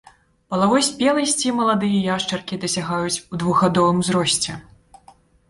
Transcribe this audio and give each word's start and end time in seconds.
Палавой 0.51 0.83
спеласці 0.87 1.53
маладыя 1.59 1.99
яшчаркі 2.15 2.59
дасягаюць 2.65 3.21
у 3.21 3.33
двухгадовым 3.45 4.03
узросце. 4.07 4.59